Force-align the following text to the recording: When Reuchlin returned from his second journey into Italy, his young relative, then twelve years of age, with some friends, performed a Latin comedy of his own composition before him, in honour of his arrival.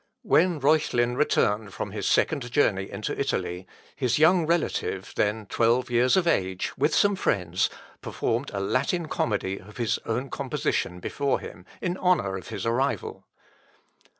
When 0.23 0.59
Reuchlin 0.59 1.15
returned 1.15 1.75
from 1.75 1.91
his 1.91 2.07
second 2.07 2.51
journey 2.51 2.89
into 2.89 3.15
Italy, 3.19 3.67
his 3.95 4.17
young 4.17 4.47
relative, 4.47 5.13
then 5.15 5.45
twelve 5.45 5.91
years 5.91 6.17
of 6.17 6.25
age, 6.25 6.75
with 6.75 6.95
some 6.95 7.15
friends, 7.15 7.69
performed 8.01 8.49
a 8.51 8.59
Latin 8.59 9.07
comedy 9.07 9.59
of 9.59 9.77
his 9.77 9.99
own 10.07 10.31
composition 10.31 10.99
before 11.01 11.39
him, 11.39 11.67
in 11.81 11.97
honour 11.97 12.35
of 12.35 12.47
his 12.47 12.65
arrival. 12.65 13.27